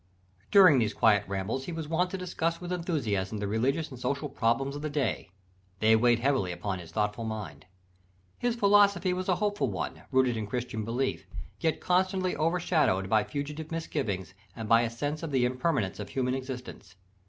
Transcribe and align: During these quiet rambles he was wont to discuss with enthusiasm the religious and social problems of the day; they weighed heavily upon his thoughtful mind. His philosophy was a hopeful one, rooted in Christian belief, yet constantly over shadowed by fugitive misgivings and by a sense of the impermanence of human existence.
During 0.49 0.79
these 0.79 0.95
quiet 0.95 1.27
rambles 1.27 1.65
he 1.65 1.71
was 1.71 1.87
wont 1.87 2.09
to 2.09 2.17
discuss 2.17 2.59
with 2.59 2.71
enthusiasm 2.71 3.37
the 3.37 3.47
religious 3.47 3.91
and 3.91 3.99
social 3.99 4.29
problems 4.29 4.75
of 4.75 4.81
the 4.81 4.89
day; 4.89 5.29
they 5.79 5.95
weighed 5.95 6.17
heavily 6.21 6.51
upon 6.51 6.79
his 6.79 6.89
thoughtful 6.89 7.23
mind. 7.23 7.67
His 8.39 8.55
philosophy 8.55 9.13
was 9.13 9.29
a 9.29 9.35
hopeful 9.35 9.69
one, 9.69 10.01
rooted 10.11 10.37
in 10.37 10.47
Christian 10.47 10.83
belief, 10.83 11.27
yet 11.59 11.79
constantly 11.81 12.35
over 12.35 12.59
shadowed 12.59 13.11
by 13.11 13.23
fugitive 13.23 13.69
misgivings 13.71 14.33
and 14.55 14.67
by 14.67 14.81
a 14.81 14.89
sense 14.89 15.21
of 15.21 15.29
the 15.29 15.45
impermanence 15.45 15.99
of 15.99 16.09
human 16.09 16.33
existence. 16.33 16.95